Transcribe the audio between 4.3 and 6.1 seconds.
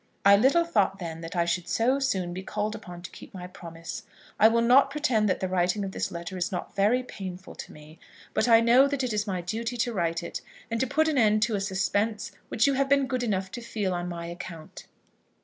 I will not pretend that the writing of this